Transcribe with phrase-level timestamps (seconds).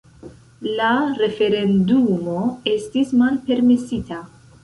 [0.79, 2.39] La referendumo
[2.73, 4.21] estis malpermesita.